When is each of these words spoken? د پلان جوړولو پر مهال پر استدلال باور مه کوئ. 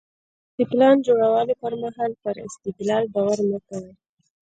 د 0.57 0.59
پلان 0.71 0.95
جوړولو 1.07 1.53
پر 1.61 1.73
مهال 1.81 2.11
پر 2.21 2.35
استدلال 2.47 3.03
باور 3.13 3.39
مه 3.49 3.59
کوئ. 3.67 3.89